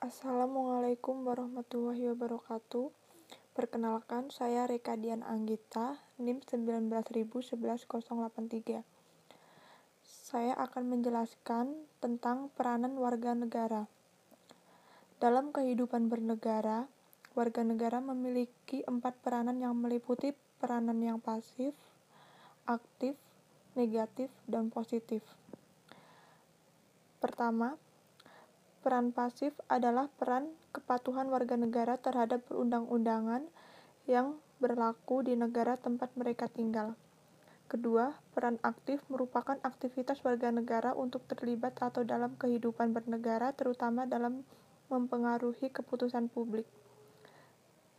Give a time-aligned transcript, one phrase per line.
[0.00, 2.88] Assalamualaikum warahmatullahi wabarakatuh.
[3.52, 8.80] Perkenalkan, saya Reka Dian Anggita, NIM 1911083.
[10.00, 13.92] Saya akan menjelaskan tentang peranan warga negara.
[15.20, 16.88] Dalam kehidupan bernegara,
[17.36, 20.32] warga negara memiliki empat peranan yang meliputi
[20.64, 21.76] peranan yang pasif,
[22.64, 23.20] aktif,
[23.76, 25.20] negatif, dan positif.
[27.20, 27.76] Pertama,
[28.80, 33.44] Peran pasif adalah peran kepatuhan warga negara terhadap perundang-undangan
[34.08, 36.96] yang berlaku di negara tempat mereka tinggal.
[37.68, 44.42] Kedua, peran aktif merupakan aktivitas warga negara untuk terlibat atau dalam kehidupan bernegara, terutama dalam
[44.90, 46.66] mempengaruhi keputusan publik.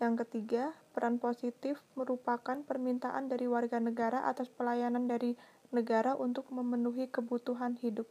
[0.00, 5.36] Yang ketiga, peran positif merupakan permintaan dari warga negara atas pelayanan dari
[5.70, 8.08] negara untuk memenuhi kebutuhan hidup.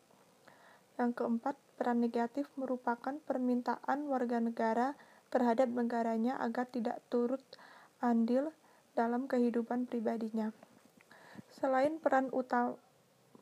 [0.99, 4.99] Yang keempat, peran negatif merupakan permintaan warga negara
[5.31, 7.39] terhadap negaranya agar tidak turut
[8.03, 8.51] andil
[8.99, 10.51] dalam kehidupan pribadinya.
[11.55, 12.75] Selain peran utama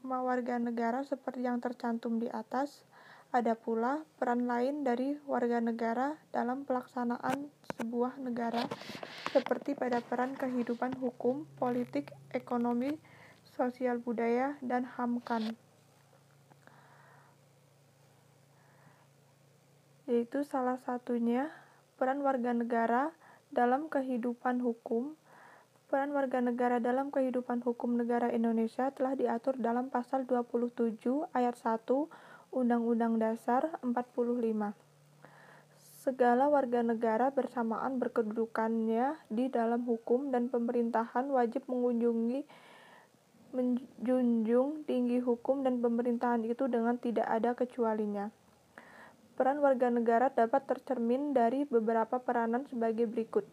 [0.05, 2.85] warga negara seperti yang tercantum di atas,
[3.33, 8.63] ada pula peran lain dari warga negara dalam pelaksanaan sebuah negara,
[9.33, 12.95] seperti pada peran kehidupan hukum, politik, ekonomi,
[13.57, 15.57] sosial budaya, dan hamkan.
[20.07, 21.51] Yaitu salah satunya
[21.99, 23.11] peran warga negara
[23.51, 25.19] dalam kehidupan hukum.
[25.87, 30.99] Peran warga negara dalam kehidupan hukum negara Indonesia telah diatur dalam pasal 27
[31.31, 31.87] ayat 1
[32.51, 34.75] Undang-Undang Dasar 45.
[36.03, 42.47] Segala warga negara bersamaan berkedudukannya di dalam hukum dan pemerintahan wajib mengunjungi
[43.55, 48.27] menjunjung tinggi hukum dan pemerintahan itu dengan tidak ada kecualinya.
[49.37, 53.45] Peran warga negara dapat tercermin dari beberapa peranan sebagai berikut: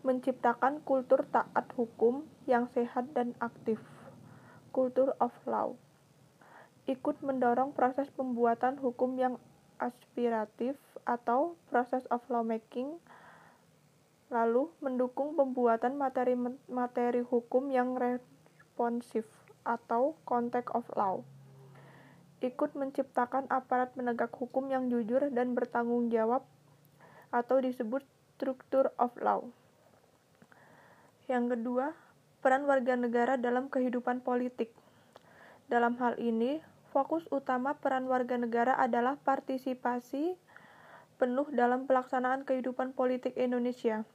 [0.00, 3.76] menciptakan kultur taat hukum yang sehat dan aktif,
[4.72, 5.76] kultur of law,
[6.88, 9.36] ikut mendorong proses pembuatan hukum yang
[9.76, 12.96] aspiratif atau proses of lawmaking,
[14.32, 19.28] lalu mendukung pembuatan materi-materi hukum yang responsif
[19.60, 21.20] atau context of law
[22.38, 26.46] ikut menciptakan aparat penegak hukum yang jujur dan bertanggung jawab
[27.34, 28.06] atau disebut
[28.38, 29.42] struktur of law.
[31.26, 31.92] Yang kedua,
[32.40, 34.70] peran warga negara dalam kehidupan politik.
[35.68, 36.62] Dalam hal ini,
[36.94, 40.38] fokus utama peran warga negara adalah partisipasi
[41.18, 44.06] penuh dalam pelaksanaan kehidupan politik Indonesia.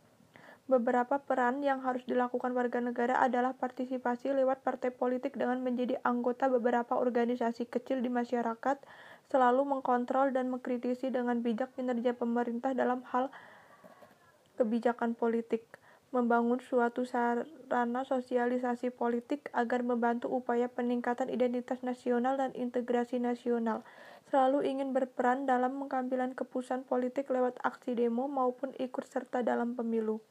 [0.64, 6.48] Beberapa peran yang harus dilakukan warga negara adalah partisipasi lewat partai politik dengan menjadi anggota
[6.48, 8.80] beberapa organisasi kecil di masyarakat,
[9.28, 13.28] selalu mengkontrol dan mengkritisi dengan bijak kinerja pemerintah dalam hal
[14.56, 15.68] kebijakan politik,
[16.16, 23.84] membangun suatu sarana sosialisasi politik agar membantu upaya peningkatan identitas nasional dan integrasi nasional,
[24.32, 30.24] selalu ingin berperan dalam mengambilan keputusan politik lewat aksi demo maupun ikut serta dalam pemilu.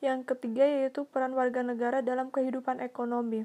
[0.00, 3.44] Yang ketiga yaitu peran warga negara dalam kehidupan ekonomi.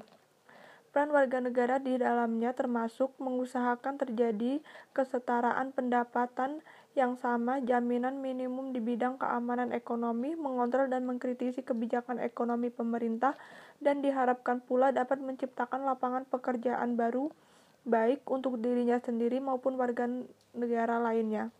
[0.88, 4.64] Peran warga negara di dalamnya termasuk mengusahakan terjadi
[4.96, 6.64] kesetaraan pendapatan
[6.96, 13.36] yang sama, jaminan minimum di bidang keamanan ekonomi, mengontrol dan mengkritisi kebijakan ekonomi pemerintah,
[13.84, 17.28] dan diharapkan pula dapat menciptakan lapangan pekerjaan baru
[17.84, 20.08] baik untuk dirinya sendiri maupun warga
[20.56, 21.52] negara lainnya.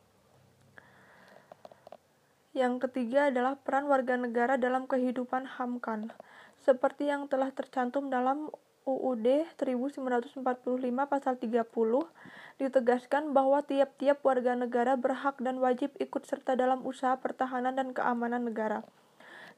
[2.56, 6.08] Yang ketiga adalah peran warga negara dalam kehidupan Hamkan.
[6.64, 8.48] Seperti yang telah tercantum dalam
[8.88, 10.40] UUD 1945
[11.04, 11.68] pasal 30
[12.56, 18.48] ditegaskan bahwa tiap-tiap warga negara berhak dan wajib ikut serta dalam usaha pertahanan dan keamanan
[18.48, 18.80] negara.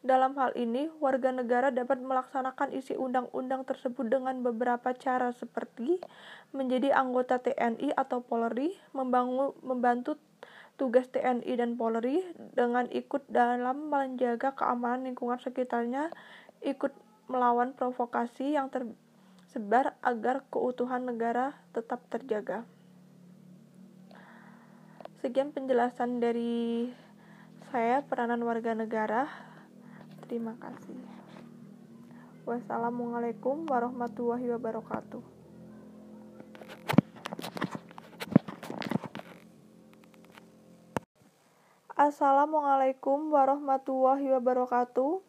[0.02, 6.02] Dalam hal ini, warga negara dapat melaksanakan isi undang-undang tersebut dengan beberapa cara seperti
[6.50, 10.18] menjadi anggota TNI atau Polri, membangun, membantu
[10.78, 12.22] tugas TNI dan Polri
[12.54, 16.14] dengan ikut dalam menjaga keamanan lingkungan sekitarnya,
[16.62, 16.94] ikut
[17.26, 22.62] melawan provokasi yang tersebar agar keutuhan negara tetap terjaga.
[25.18, 26.88] Sekian penjelasan dari
[27.74, 29.26] saya peranan warga negara.
[30.24, 31.02] Terima kasih.
[32.46, 35.37] Wassalamualaikum warahmatullahi wabarakatuh.
[42.08, 45.20] Assalamualaikum warahmatullahi wabarakatuh.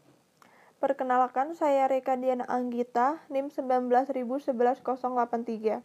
[0.79, 5.83] Perkenalkan saya Reka Diana Anggita, NIM 1911083.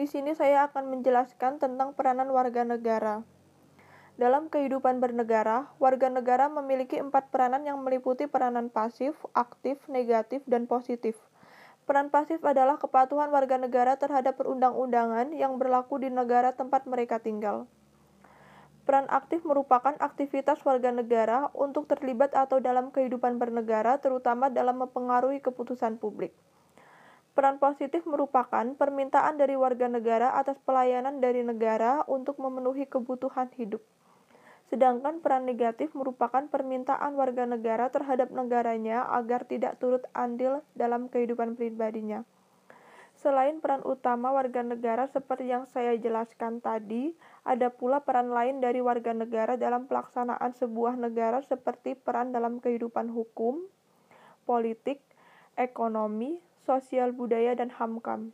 [0.00, 3.20] Di sini saya akan menjelaskan tentang peranan warga negara.
[4.16, 10.64] Dalam kehidupan bernegara, warga negara memiliki empat peranan yang meliputi peranan pasif, aktif, negatif, dan
[10.64, 11.20] positif.
[11.84, 17.68] Peran pasif adalah kepatuhan warga negara terhadap perundang-undangan yang berlaku di negara tempat mereka tinggal.
[18.84, 25.40] Peran aktif merupakan aktivitas warga negara untuk terlibat atau dalam kehidupan bernegara, terutama dalam mempengaruhi
[25.40, 26.36] keputusan publik.
[27.32, 33.80] Peran positif merupakan permintaan dari warga negara atas pelayanan dari negara untuk memenuhi kebutuhan hidup.
[34.68, 41.56] Sedangkan peran negatif merupakan permintaan warga negara terhadap negaranya agar tidak turut andil dalam kehidupan
[41.56, 42.22] pribadinya.
[43.24, 48.84] Selain peran utama warga negara seperti yang saya jelaskan tadi, ada pula peran lain dari
[48.84, 53.64] warga negara dalam pelaksanaan sebuah negara seperti peran dalam kehidupan hukum,
[54.44, 55.00] politik,
[55.56, 56.36] ekonomi,
[56.68, 58.28] sosial budaya, dan HAMKAM.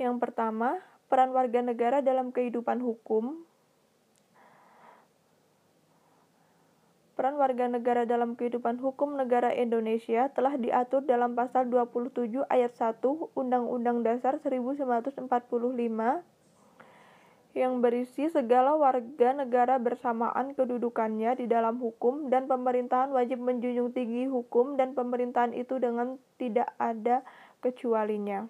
[0.00, 0.80] Yang pertama,
[1.12, 3.36] peran warga negara dalam kehidupan hukum.
[7.26, 13.02] Peran warga negara dalam kehidupan hukum negara Indonesia telah diatur dalam pasal 27 ayat 1
[13.34, 15.26] Undang-Undang Dasar 1945
[17.58, 24.30] yang berisi segala warga negara bersamaan kedudukannya di dalam hukum dan pemerintahan wajib menjunjung tinggi
[24.30, 27.26] hukum dan pemerintahan itu dengan tidak ada
[27.58, 28.46] kecualinya.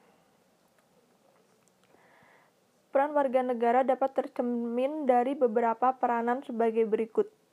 [2.92, 7.45] Peran warga negara dapat tercermin dari beberapa peranan sebagai berikut.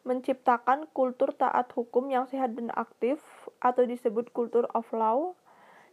[0.00, 3.20] Menciptakan kultur taat hukum yang sehat dan aktif
[3.60, 5.36] atau disebut kultur of law,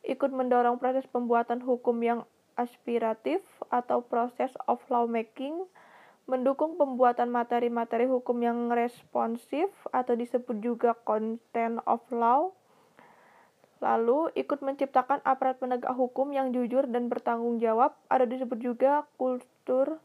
[0.08, 2.24] ikut mendorong proses pembuatan hukum yang
[2.56, 5.68] aspiratif atau proses of lawmaking,
[6.28, 12.52] mendukung pembuatan materi-materi hukum yang responsif atau disebut juga content of law,
[13.80, 20.02] lalu ikut menciptakan aparat penegak hukum yang jujur dan bertanggung jawab atau disebut juga kultur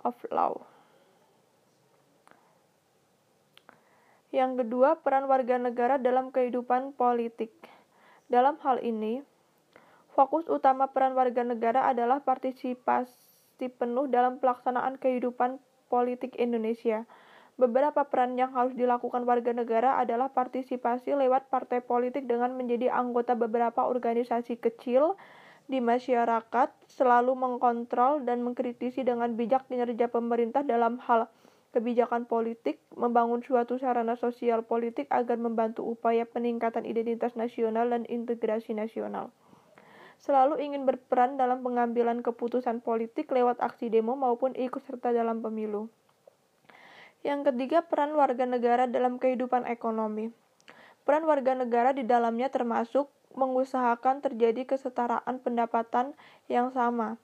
[0.00, 0.73] of law.
[4.34, 7.54] Yang kedua, peran warga negara dalam kehidupan politik.
[8.26, 9.22] Dalam hal ini,
[10.14, 15.58] Fokus utama peran warga negara adalah partisipasi penuh dalam pelaksanaan kehidupan
[15.90, 17.02] politik Indonesia.
[17.58, 23.34] Beberapa peran yang harus dilakukan warga negara adalah partisipasi lewat partai politik dengan menjadi anggota
[23.34, 25.18] beberapa organisasi kecil
[25.66, 31.26] di masyarakat, selalu mengkontrol dan mengkritisi dengan bijak kinerja pemerintah dalam hal
[31.74, 38.78] kebijakan politik, membangun suatu sarana sosial politik agar membantu upaya peningkatan identitas nasional dan integrasi
[38.78, 39.34] nasional
[40.24, 45.92] selalu ingin berperan dalam pengambilan keputusan politik lewat aksi demo maupun ikut serta dalam pemilu.
[47.24, 50.32] Yang ketiga, peran warga negara dalam kehidupan ekonomi.
[51.04, 56.16] Peran warga negara di dalamnya termasuk mengusahakan terjadi kesetaraan pendapatan
[56.48, 57.20] yang sama,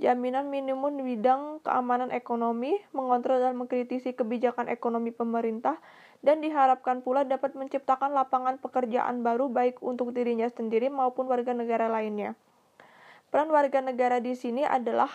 [0.00, 5.76] jaminan minimum bidang keamanan ekonomi, mengontrol dan mengkritisi kebijakan ekonomi pemerintah,
[6.22, 11.90] dan diharapkan pula dapat menciptakan lapangan pekerjaan baru baik untuk dirinya sendiri maupun warga negara
[11.90, 12.38] lainnya.
[13.32, 15.08] Peran warga negara di sini adalah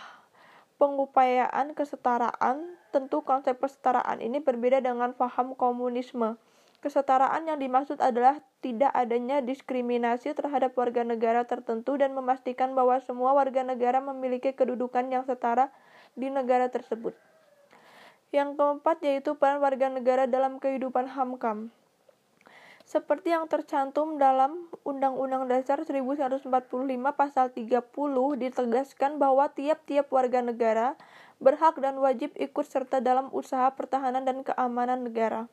[0.81, 2.77] pengupayaan kesetaraan.
[2.89, 6.39] Tentu konsep kesetaraan ini berbeda dengan paham komunisme.
[6.77, 13.33] Kesetaraan yang dimaksud adalah tidak adanya diskriminasi terhadap warga negara tertentu dan memastikan bahwa semua
[13.33, 15.73] warga negara memiliki kedudukan yang setara
[16.13, 17.17] di negara tersebut.
[18.29, 21.73] Yang keempat yaitu peran warga negara dalam kehidupan HAMKAM.
[22.87, 26.47] Seperti yang tercantum dalam Undang-Undang Dasar 1945
[27.11, 27.83] pasal 30
[28.37, 30.95] ditegaskan bahwa tiap-tiap warga negara
[31.41, 35.51] berhak dan wajib ikut serta dalam usaha pertahanan dan keamanan negara.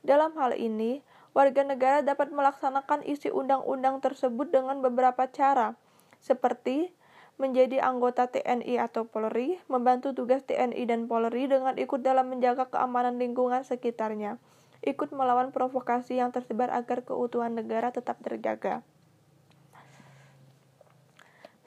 [0.00, 1.04] Dalam hal ini,
[1.36, 5.76] warga negara dapat melaksanakan isi undang-undang tersebut dengan beberapa cara,
[6.20, 6.92] seperti
[7.40, 13.16] menjadi anggota TNI atau Polri, membantu tugas TNI dan Polri dengan ikut dalam menjaga keamanan
[13.16, 14.36] lingkungan sekitarnya,
[14.84, 18.84] ikut melawan provokasi yang tersebar agar keutuhan negara tetap terjaga.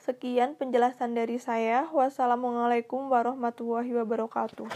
[0.04, 1.88] Sekian penjelasan dari saya.
[1.88, 4.68] Wassalamualaikum warahmatullahi wabarakatuh.